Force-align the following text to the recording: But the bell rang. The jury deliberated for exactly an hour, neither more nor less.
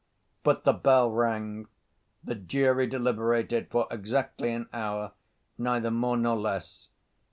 But 0.41 0.63
the 0.63 0.73
bell 0.73 1.11
rang. 1.11 1.67
The 2.23 2.33
jury 2.33 2.87
deliberated 2.87 3.69
for 3.69 3.85
exactly 3.91 4.51
an 4.51 4.67
hour, 4.73 5.11
neither 5.59 5.91
more 5.91 6.17
nor 6.17 6.35
less. 6.37 6.89